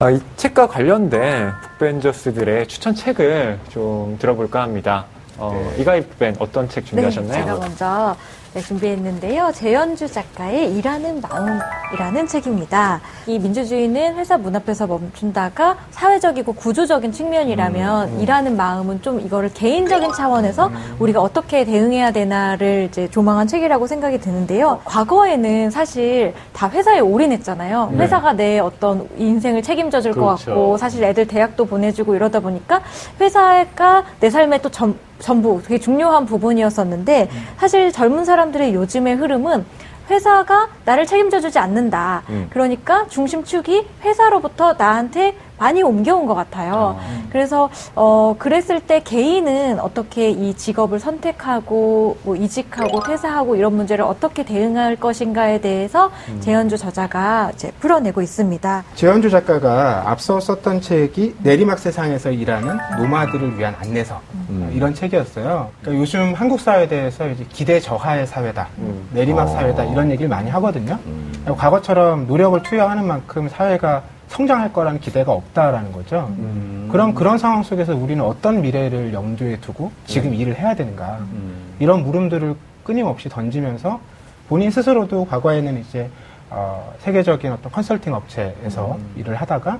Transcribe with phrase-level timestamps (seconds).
[0.00, 5.04] 아, 이 책과 관련된 북벤저스들의 추천 책을 좀 들어볼까 합니다.
[5.38, 5.82] 어, 네.
[5.82, 7.44] 이가희 북벤 어떤 책 네, 준비하셨나요?
[7.44, 8.16] 제가 먼저
[8.54, 9.50] 네, 준비했는데요.
[9.52, 13.00] 재현주 작가의 일하는 마음이라는 책입니다.
[13.26, 20.70] 이 민주주의는 회사 문 앞에서 멈춘다가 사회적이고 구조적인 측면이라면 일하는 마음은 좀 이거를 개인적인 차원에서
[21.00, 24.80] 우리가 어떻게 대응해야 되나를 이제 조망한 책이라고 생각이 드는데요.
[24.84, 27.94] 과거에는 사실 다 회사에 올인했잖아요.
[27.96, 30.44] 회사가 내 어떤 인생을 책임져 줄것 그렇죠.
[30.44, 32.82] 같고 사실 애들 대학도 보내주고 이러다 보니까
[33.20, 39.64] 회사가 내 삶의 또 전, 전부 되게 중요한 부분이었었는데 사실 젊은 사람 들의 요즘의 흐름은
[40.10, 42.22] 회사가 나를 책임져 주지 않는다.
[42.28, 42.48] 음.
[42.50, 46.98] 그러니까 중심축이 회사로부터 나한테 많이 옮겨온 것 같아요.
[47.30, 54.44] 그래서 어 그랬을 때 개인은 어떻게 이 직업을 선택하고 뭐 이직하고 퇴사하고 이런 문제를 어떻게
[54.44, 58.84] 대응할 것인가에 대해서 재현주 저자가 이제 풀어내고 있습니다.
[58.94, 64.68] 재현주 작가가 앞서 썼던 책이 내리막 세상에서 일하는 노마드를 위한 안내서 음.
[64.68, 65.70] 어, 이런 책이었어요.
[65.80, 69.08] 그러니까 요즘 한국 사회에 대해서 이제 기대 저하의 사회다, 음.
[69.12, 69.52] 내리막 어.
[69.52, 70.98] 사회다 이런 얘기를 많이 하거든요.
[71.06, 71.32] 음.
[71.56, 76.26] 과거처럼 노력을 투여하는 만큼 사회가 성장할 거라는 기대가 없다라는 거죠.
[76.38, 76.88] 음.
[76.90, 80.38] 그럼 그런 상황 속에서 우리는 어떤 미래를 염두에 두고 지금 네.
[80.38, 81.74] 일을 해야 되는가 음.
[81.78, 84.00] 이런 물음들을 끊임없이 던지면서
[84.48, 86.10] 본인 스스로도 과거에는 이제
[86.50, 89.78] 어, 세계적인 어떤 컨설팅 업체에서 일을 하다가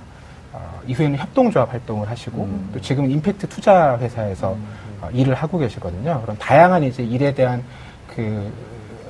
[0.53, 2.70] 어, 이후에는 협동조합 활동을 하시고 음.
[2.73, 4.56] 또 지금 임팩트 투자 회사에서
[5.01, 6.20] 어, 일을 하고 계시거든요.
[6.23, 7.62] 그런 다양한 이제 일에 대한
[8.14, 8.51] 그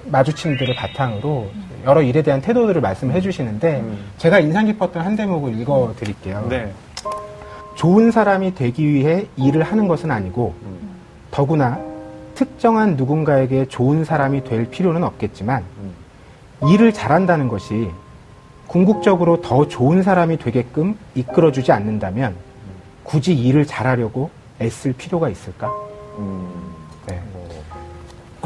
[0.07, 1.51] 마주침들을 바탕으로
[1.85, 3.99] 여러 일에 대한 태도들을 말씀해 주시는데 음.
[4.19, 6.47] 제가 인상 깊었던 한 대목을 읽어 드릴게요.
[6.49, 6.73] 네.
[7.75, 10.79] 좋은 사람이 되기 위해 일을 하는 것은 아니고 음.
[11.31, 11.79] 더구나
[12.35, 15.63] 특정한 누군가에게 좋은 사람이 될 필요는 없겠지만
[16.69, 17.91] 일을 잘한다는 것이
[18.67, 22.35] 궁극적으로 더 좋은 사람이 되게끔 이끌어주지 않는다면
[23.05, 25.71] 굳이 일을 잘하려고 애쓸 필요가 있을까?
[26.19, 26.49] 음.
[27.07, 27.21] 네.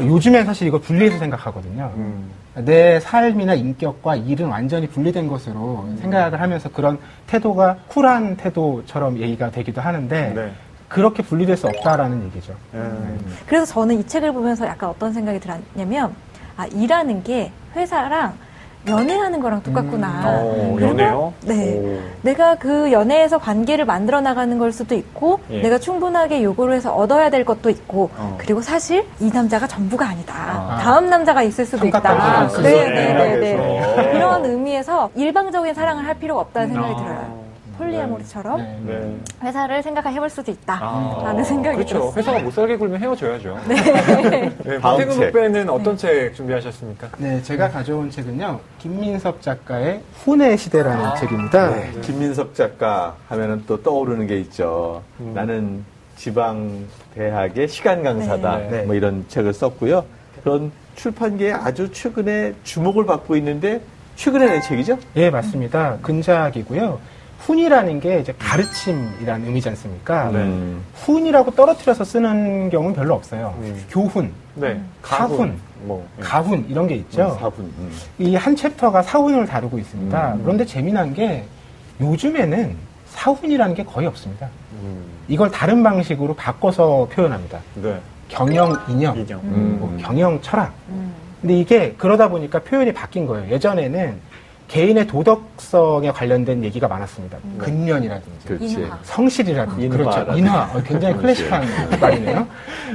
[0.01, 1.91] 요즘엔 사실 이걸 분리해서 생각하거든요.
[1.95, 2.29] 음.
[2.65, 6.97] 내 삶이나 인격과 일은 완전히 분리된 것으로 생각을 하면서 그런
[7.27, 10.51] 태도가 쿨한 태도처럼 얘기가 되기도 하는데 네.
[10.87, 12.53] 그렇게 분리될 수 없다라는 얘기죠.
[12.73, 13.19] 음.
[13.45, 16.13] 그래서 저는 이 책을 보면서 약간 어떤 생각이 들었냐면
[16.57, 18.33] 아 일하는 게 회사랑
[18.87, 20.23] 연애하는 거랑 똑같구나.
[20.25, 21.33] 어, 그리고 연애요?
[21.41, 21.77] 네.
[21.77, 21.99] 오.
[22.21, 25.61] 내가 그 연애에서 관계를 만들어 나가는 걸 수도 있고, 예.
[25.61, 28.35] 내가 충분하게 요구를 해서 얻어야 될 것도 있고, 어.
[28.39, 30.33] 그리고 사실 이 남자가 전부가 아니다.
[30.35, 30.79] 아.
[30.81, 32.45] 다음 남자가 있을 수도 있다.
[32.45, 33.13] 있을 네, 네.
[33.13, 33.57] 네, 네.
[33.57, 34.11] 그래서.
[34.11, 36.97] 그런 의미에서 일방적인 사랑을 할 필요가 없다는 생각이 아.
[36.97, 37.38] 들어요.
[37.79, 38.79] 폴리아모리처럼 네.
[38.85, 39.17] 네.
[39.41, 40.79] 회사를 생각해 볼 수도 있다.
[40.81, 41.21] 아.
[41.23, 41.95] 라는 생각이 그렇죠.
[41.95, 42.13] 들었어요.
[42.17, 43.57] 회사가 못 살게 굴면 헤어져야죠.
[43.67, 43.75] 네.
[44.63, 44.79] 네.
[44.79, 45.31] 박태근 책.
[45.31, 47.09] 북벤은 어떤 책 준비하셨습니까?
[47.17, 48.59] 네, 제가 가져온 책은요.
[48.79, 51.15] 김민섭 작가의 훈의 시대라는 아.
[51.15, 51.69] 책입니다.
[51.71, 55.01] 네, 김민섭 작가 하면은 또 떠오르는 게 있죠.
[55.21, 55.31] 음.
[55.33, 55.85] 나는
[56.17, 56.85] 지방
[57.15, 58.57] 대학의 시간 강사다.
[58.69, 58.83] 네.
[58.83, 60.03] 뭐 이런 책을 썼고요.
[60.43, 63.81] 그런 출판계에 아주 최근에 주목을 받고 있는데
[64.17, 64.99] 최근에 낸 책이죠?
[65.15, 65.97] 예, 맞습니다.
[66.01, 66.99] 근작이고요.
[67.39, 70.29] 훈이라는 게 이제 가르침이라는 의미지 않습니까?
[70.31, 70.39] 네.
[70.39, 70.83] 음.
[70.95, 73.55] 훈이라고 떨어뜨려서 쓰는 경우는 별로 없어요.
[73.61, 73.83] 음.
[73.89, 74.79] 교훈, 네.
[75.03, 76.05] 사훈, 뭐.
[76.17, 76.23] 네.
[76.23, 77.37] 가훈 이런 게 있죠.
[77.59, 77.91] 음.
[78.19, 80.33] 이한 챕터가 사훈을 다루고 있습니다.
[80.33, 80.41] 음.
[80.43, 81.45] 그런데 재미난 게
[82.01, 82.75] 요즘에는
[83.07, 84.49] 사훈이라는 게 거의 없습니다.
[84.81, 85.03] 음.
[85.27, 87.59] 이걸 다른 방식으로 바꿔서 표현합니다.
[87.75, 87.99] 네.
[88.27, 89.17] 경영 이념.
[89.17, 89.77] 음.
[89.79, 90.73] 뭐 경영 철학.
[90.89, 91.13] 음.
[91.41, 93.49] 근데 이게 그러다 보니까 표현이 바뀐 거예요.
[93.49, 94.19] 예전에는
[94.69, 97.39] 개인의 도덕성에 관련된 얘기가 많았습니다.
[97.57, 98.73] 근면이라든지 그렇지.
[98.81, 98.99] 인화.
[99.01, 100.15] 성실이라든지 인화라든지.
[100.25, 100.37] 그렇죠.
[100.37, 100.63] 인화.
[100.71, 101.17] 어, 굉장히.
[101.17, 101.63] 클래식한
[101.99, 102.47] 말이네요.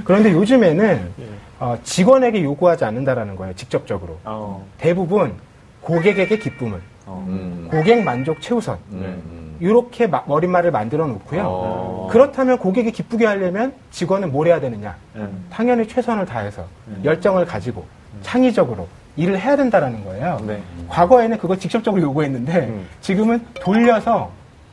[0.05, 1.11] 그런데 요즘에는
[1.59, 3.55] 어, 직원에게 요구하지 않는다라는 거예요.
[3.57, 4.19] 직접적으로.
[4.25, 4.65] 어.
[4.79, 5.35] 대부분
[5.81, 7.25] 고객에게 기쁨을, 어.
[7.29, 7.69] 음.
[7.71, 8.79] 고객 만족 최우선.
[8.93, 9.01] 음.
[9.03, 9.57] 음.
[9.61, 11.43] 이렇게 마- 머릿말을 만들어 놓고요.
[11.45, 12.09] 어.
[12.13, 14.95] 그렇다면 고객이 기쁘게 하려면 직원은 뭘 해야 되느냐?
[15.17, 15.45] 음.
[15.51, 17.01] 당연히 최선을 다해서 음.
[17.05, 17.85] 열정을 가지고
[18.23, 18.87] 창의적으로
[19.17, 20.41] 일을 해야 된다라는 거예요.
[20.47, 20.63] 네.
[20.89, 22.87] 과거에는 그걸 직접적으로 요구했는데 음.
[23.01, 24.31] 지금은 돌려서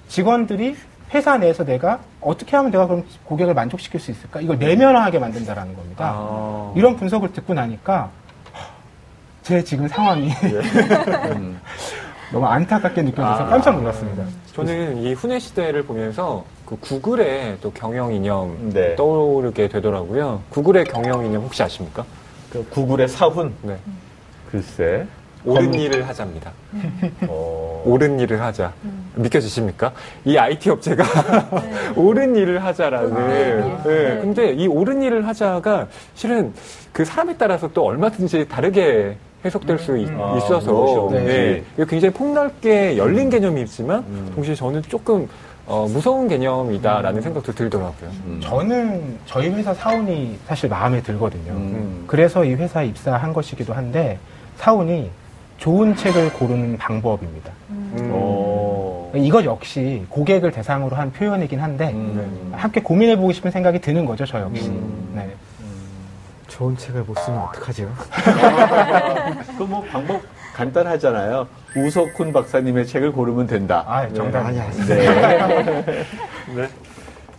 [0.08, 0.76] 직원들이
[1.14, 4.42] 회사 내에서 내가 어떻게 하면 내가 그럼 고객을 만족시킬 수 있을까?
[4.42, 6.14] 이걸 내면화하게 만든다라는 겁니다.
[6.16, 6.74] 아.
[6.76, 8.10] 이런 분석을 듣고 나니까
[8.54, 8.66] 하,
[9.44, 10.32] 제 지금 상황이
[11.36, 11.60] 음.
[12.32, 13.48] 너무 안타깝게 느껴져서 아.
[13.48, 14.24] 깜짝 놀랐습니다.
[14.54, 18.96] 저는 이 훈의 시대를 보면서 그 구글의 또 경영 이념 네.
[18.96, 20.42] 떠오르게 되더라고요.
[20.50, 22.06] 구글의 경영 이념 혹시 아십니까?
[22.50, 23.54] 그 구글의 사훈.
[23.62, 23.78] 네.
[24.52, 25.06] 글쎄.
[25.44, 26.52] 옳은 일을 하자입니다.
[27.28, 27.82] 어.
[27.86, 28.72] 옳은 일을 하자.
[29.16, 29.92] 믿겨지십니까?
[30.24, 31.04] 이 IT 업체가
[31.98, 33.28] 옳은 일을 하자라는.
[33.28, 33.84] 네.
[33.84, 34.20] 네.
[34.22, 36.54] 근데 이 옳은 일을 하자가 실은
[36.92, 41.10] 그 사람에 따라서 또 얼마든지 다르게 해석될 수 있, 아, 있어서.
[41.12, 44.32] 네, 이게 굉장히 폭넓게 열린 개념이지만 음.
[44.36, 45.28] 동시에 저는 조금
[45.66, 48.10] 어, 무서운 개념이다라는 생각도 들더라고요.
[48.26, 48.40] 음.
[48.44, 51.54] 저는 저희 회사 사원이 사실 마음에 들거든요.
[51.54, 52.04] 음.
[52.06, 54.20] 그래서 이 회사에 입사한 것이기도 한데
[54.66, 55.10] 사원이
[55.58, 57.52] 좋은 책을 고르는 방법입니다.
[57.72, 58.12] 음.
[58.14, 59.12] 오.
[59.16, 62.52] 이것 역시 고객을 대상으로 한 표현이긴 한데 음.
[62.56, 64.70] 함께 고민해 보고 싶은 생각이 드는 거죠, 저 역시.
[64.70, 65.14] 음.
[65.16, 65.32] 네.
[66.48, 67.90] 좋은 책을 못 쓰면 어떡하죠?
[69.58, 70.22] 그 뭐 방법
[70.54, 71.48] 간단하잖아요.
[71.76, 73.84] 우석훈 박사님의 책을 고르면 된다.
[73.88, 74.46] 아, 정답.
[74.46, 74.78] 아니, 아니.
[74.86, 76.06] 네.
[76.56, 76.70] 네.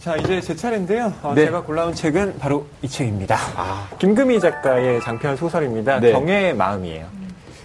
[0.02, 1.12] 자, 이제 제 차례인데요.
[1.22, 1.44] 어, 네.
[1.44, 3.36] 제가 골라온 책은 바로 이 책입니다.
[3.54, 6.00] 아, 김금희 작가의 장편 소설입니다.
[6.00, 6.10] 네.
[6.10, 7.06] 경애의 마음이에요.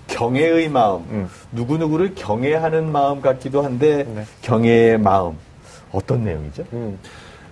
[0.06, 1.04] 경애의 마음.
[1.10, 1.30] 음.
[1.52, 4.24] 누구누구를 경애하는 마음 같기도 한데, 네.
[4.44, 5.36] 경애의 마음.
[5.92, 6.64] 어떤 내용이죠?
[6.74, 7.00] 음.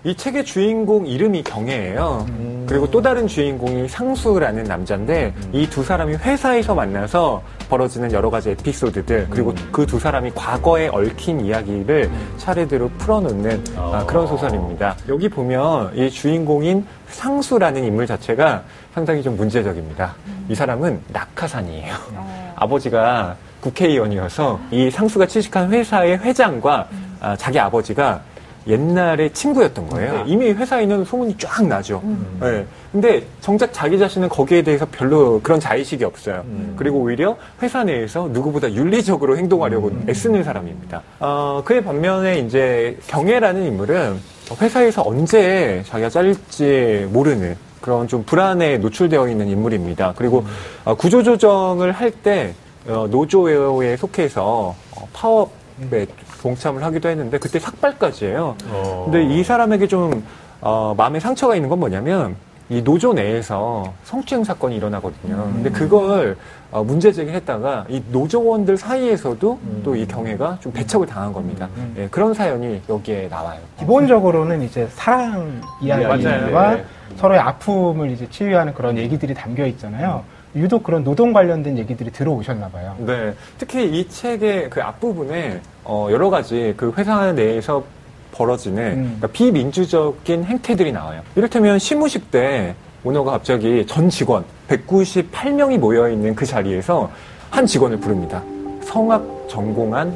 [0.05, 2.27] 이 책의 주인공 이름이 경애예요.
[2.67, 9.55] 그리고 또 다른 주인공이 상수라는 남자인데 이두 사람이 회사에서 만나서 벌어지는 여러 가지 에피소드들 그리고
[9.71, 14.05] 그두 사람이 과거에 얽힌 이야기를 차례대로 풀어놓는 아, 어.
[14.05, 14.95] 그런 소설입니다.
[15.09, 18.63] 여기 보면 이 주인공인 상수라는 인물 자체가
[18.93, 20.13] 상당히 좀 문제적입니다.
[20.49, 21.95] 이 사람은 낙하산이에요.
[22.55, 26.87] 아버지가 국회의원이어서 이 상수가 취직한 회사의 회장과
[27.21, 28.21] 아, 자기 아버지가
[28.67, 30.23] 옛날에 친구였던 거예요.
[30.27, 32.01] 이미 회사에는 소문이 쫙 나죠.
[32.39, 32.65] 네.
[32.91, 36.43] 근데 정작 자기 자신은 거기에 대해서 별로 그런 자의식이 없어요.
[36.75, 41.01] 그리고 오히려 회사 내에서 누구보다 윤리적으로 행동하려고 애쓰는 사람입니다.
[41.19, 44.19] 어, 그의 반면에 이제 경애라는 인물은
[44.61, 50.13] 회사에서 언제 자기가 잘릴지 모르는 그런 좀 불안에 노출되어 있는 인물입니다.
[50.17, 50.43] 그리고
[50.85, 52.53] 어, 구조조정을 할때
[52.87, 56.07] 어, 노조에 속해서 어, 파업에
[56.45, 58.55] 동참을 하기도 했는데 그때 삭발까지 해요.
[58.69, 59.09] 어.
[59.09, 60.23] 근데 이 사람에게 좀
[60.61, 62.35] 어, 마음에 상처가 있는 건 뭐냐면
[62.69, 65.35] 이 노조 내에서 성추행 사건이 일어나거든요.
[65.53, 66.37] 근데 그걸
[66.71, 71.67] 어, 문제 제기했다가 이 노조원들 사이에서도 또이 경애가 좀 배척을 당한 겁니다.
[71.97, 73.59] 예, 그런 사연이 여기에 나와요.
[73.79, 76.75] 기본적으로는 이제 사랑 이야기와 맞아요.
[76.75, 76.85] 네.
[77.17, 80.23] 서로의 아픔을 이제 치유하는 그런 얘기들이 담겨 있잖아요.
[80.55, 82.95] 유독 그런 노동 관련된 얘기들이 들어오셨나 봐요.
[82.99, 87.83] 네, 특히 이 책의 그 앞부분에 어, 여러 가지 그 회사 내에서
[88.31, 89.03] 벌어지는 음.
[89.17, 91.21] 그러니까 비민주적인 행태들이 나와요.
[91.35, 97.09] 이를테면 시무식 때 오너가 갑자기 전 직원 198명이 모여 있는 그 자리에서
[97.49, 98.41] 한 직원을 부릅니다.
[98.83, 100.15] 성악 전공한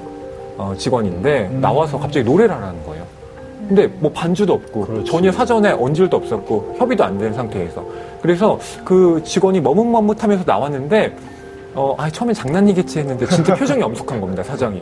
[0.57, 1.62] 어, 직원인데 음.
[1.62, 2.99] 나와서 갑자기 노래를 하라는 거예요.
[3.69, 7.86] 근데 뭐 반주도 없고 전혀 사전에 언질도 없었고 협의도 안 된 상태에서
[8.21, 11.16] 그래서 그 직원이 머뭇머뭇하면서 나왔는데
[11.75, 14.81] 어, 아, 처음엔 장난이겠지 했는데 진짜 표정이 엄숙한 겁니다, 사장이.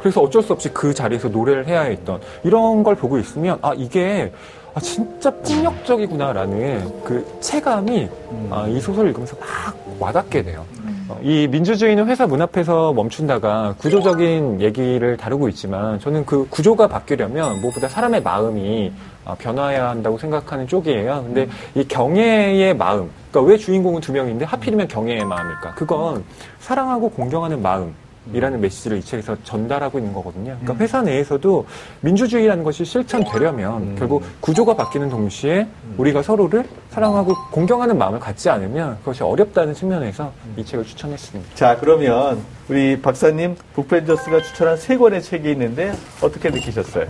[0.00, 4.30] 그래서 어쩔 수 없이 그 자리에서 노래를 해야 했던 이런 걸 보고 있으면 아, 이게
[4.74, 8.08] 아, 진짜 폭력적이구나라는 그 체감이
[8.50, 10.64] 아, 이 소설을 읽으면서 막 와닿게 돼요.
[10.84, 10.88] 어,
[11.22, 17.88] 이 민주주의는 회사 문 앞에서 멈춘다가 구조적인 얘기를 다루고 있지만 저는 그 구조가 바뀌려면 무엇보다
[17.88, 18.92] 사람의 마음이
[19.24, 21.22] 아, 변화해야 한다고 생각하는 쪽이에요.
[21.24, 25.74] 근데 이 경애의 마음, 그러니까 왜 주인공은 두 명인데 하필이면 경애의 마음일까?
[25.74, 26.24] 그건
[26.60, 27.94] 사랑하고 공경하는 마음.
[28.32, 30.56] 이라는 메시지를 이 책에서 전달하고 있는 거거든요.
[30.60, 31.66] 그러니까 회사 내에서도
[32.00, 35.66] 민주주의라는 것이 실천되려면 결국 구조가 바뀌는 동시에
[35.96, 41.54] 우리가 서로를 사랑하고 공경하는 마음을 갖지 않으면 그것이 어렵다는 측면에서 이 책을 추천했습니다.
[41.54, 47.06] 자, 그러면 우리 박사님, 북벤저스가 추천한 세 권의 책이 있는데 어떻게 느끼셨어요?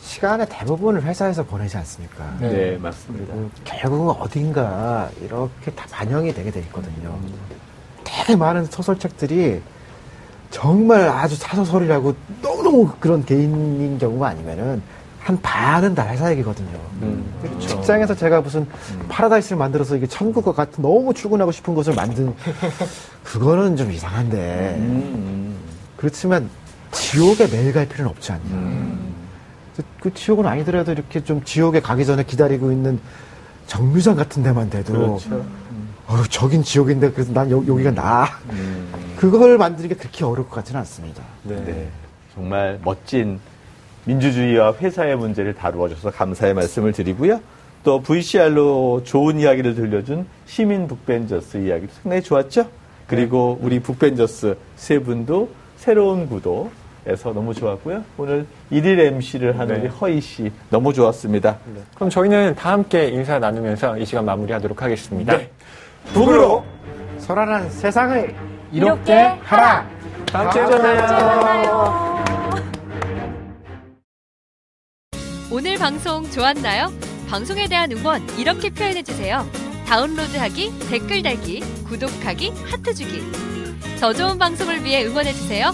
[0.00, 2.36] 시간의 대부분을 회사에서 보내지 않습니까?
[2.40, 3.32] 네, 맞습니다.
[3.34, 7.18] 그리고 결국은 어딘가 이렇게 다 반영이 되게 돼 있거든요.
[8.04, 9.60] 되게 많은 소설책들이
[10.50, 14.82] 정말 아주 사소설이라고 너무너무 그런 개인인 경우가 아니면은
[15.20, 16.78] 한 반은 다 회사 얘기거든요.
[17.42, 17.68] 그렇죠.
[17.68, 18.66] 직장에서 제가 무슨
[19.08, 22.34] 파라다이스를 만들어서 이게 천국과 같은 너무 출근하고 싶은 곳을 만든
[23.22, 25.56] 그거는 좀 이상한데 음,
[25.96, 26.48] 그렇지만
[26.90, 28.98] 지옥에 매일 갈 필요는 없지 않냐.
[29.76, 32.98] 그, 그 지옥은 아니더라도 이렇게 좀 지옥에 가기 전에 기다리고 있는
[33.66, 35.44] 정류장 같은 데만 돼도 그렇죠.
[36.08, 38.26] 어, 저긴 지옥인데 그래서 난 여, 기가 나.
[39.20, 41.22] 그걸 만드는 게 그렇게 어려울 것 같지는 않습니다.
[41.42, 41.88] 네.
[42.34, 43.38] 정말 멋진
[44.06, 47.38] 민주주의와 회사의 문제를 다루어 줘서 감사의 말씀을 드리고요.
[47.84, 52.66] 또 VCR로 좋은 이야기를 들려준 시민 북벤저스 이야기도 상당히 좋았죠?
[53.06, 58.02] 그리고 우리 북벤저스 세 분도 새로운 구도에서 너무 좋았고요.
[58.16, 59.80] 오늘 일일 MC를 하는 네.
[59.82, 61.58] 우리 허희 씨 너무 좋았습니다.
[61.94, 65.38] 그럼 저희는 다 함께 인사 나누면서 이 시간 마무리하도록 하겠습니다.
[66.14, 66.64] 북으로
[67.18, 69.88] 설아는 세상을 이렇게 이렇게 하라!
[70.26, 72.24] 다음 주에 만나요.
[75.50, 76.92] 오늘 방송 좋았나요?
[77.28, 79.44] 방송에 대한 응원 이렇게 표현해 주세요.
[79.86, 83.22] 다운로드하기, 댓글 달기, 구독하기, 하트 주기.
[83.98, 85.72] 더 좋은 방송을 위해 응원해 주세요.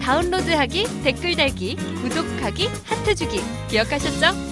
[0.00, 4.51] 다운로드하기, 댓글 달기, 구독하기, 하트 주기 기억하셨죠?